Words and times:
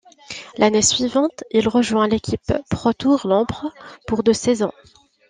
L'année 0.57 0.81
suivante, 0.81 1.43
il 1.51 1.69
rejoint 1.69 2.07
l'équipe 2.07 2.53
ProTour 2.71 3.27
Lampre 3.27 3.67
pour 4.07 4.23
deux 4.23 4.33
saisons. 4.33 4.71